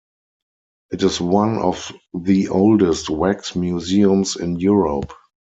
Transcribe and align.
It 0.91 1.03
is 1.03 1.21
one 1.21 1.59
of 1.59 1.91
the 2.11 2.47
oldest 2.49 3.07
wax 3.11 3.55
museums 3.55 4.35
in 4.35 4.55
Europe. 4.59 5.13